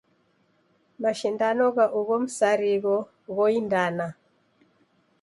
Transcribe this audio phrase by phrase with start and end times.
[1.01, 2.95] Mashindano gha ugho msarigho
[3.35, 4.07] ghoindana.